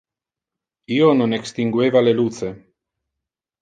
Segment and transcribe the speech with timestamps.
[0.95, 2.53] Io non extingueva le luce.